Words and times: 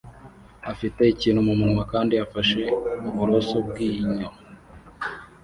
afite 0.71 1.01
ikintu 1.13 1.39
mumunwa 1.47 1.83
kandi 1.91 2.13
afashe 2.25 2.61
uburoso 3.09 3.55
bwinyo 3.67 4.29